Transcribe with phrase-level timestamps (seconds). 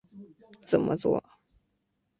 [0.65, 1.23] 怎么作？